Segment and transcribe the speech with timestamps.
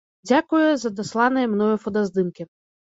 [0.29, 2.43] Дзякуе за дасланыя мною фотаздымкі.